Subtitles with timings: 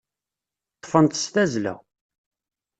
[0.77, 1.75] Ṭṭfen-tt s tazzla.